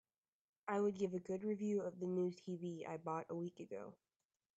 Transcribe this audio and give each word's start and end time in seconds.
I 0.67 0.79
would 0.79 0.97
give 0.97 1.13
a 1.13 1.19
good 1.19 1.43
review 1.43 1.81
of 1.83 1.99
the 1.99 2.07
new 2.07 2.31
TV 2.31 2.89
I 2.89 2.97
bought 2.97 3.27
a 3.29 3.35
week 3.35 3.59
ago. 3.59 3.93